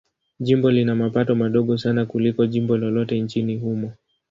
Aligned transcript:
Jimbo 0.39 0.71
lina 0.71 0.95
mapato 0.95 1.35
madogo 1.35 1.77
sana 1.77 2.05
kuliko 2.05 2.45
jimbo 2.45 2.77
lolote 2.77 3.19
nchini 3.21 3.55
humo. 3.55 3.93